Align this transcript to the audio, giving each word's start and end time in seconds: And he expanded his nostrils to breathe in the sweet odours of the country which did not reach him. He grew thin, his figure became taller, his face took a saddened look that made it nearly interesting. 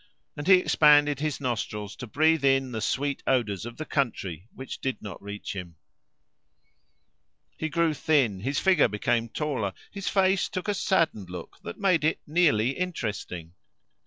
And 0.35 0.47
he 0.47 0.55
expanded 0.55 1.19
his 1.19 1.39
nostrils 1.39 1.95
to 1.97 2.07
breathe 2.07 2.43
in 2.43 2.71
the 2.71 2.81
sweet 2.81 3.21
odours 3.27 3.67
of 3.67 3.77
the 3.77 3.85
country 3.85 4.47
which 4.55 4.79
did 4.81 4.99
not 4.99 5.21
reach 5.21 5.55
him. 5.55 5.75
He 7.55 7.69
grew 7.69 7.93
thin, 7.93 8.39
his 8.39 8.57
figure 8.59 8.87
became 8.87 9.29
taller, 9.29 9.75
his 9.91 10.09
face 10.09 10.49
took 10.49 10.67
a 10.67 10.73
saddened 10.73 11.29
look 11.29 11.59
that 11.61 11.77
made 11.79 12.03
it 12.03 12.19
nearly 12.25 12.71
interesting. 12.71 13.53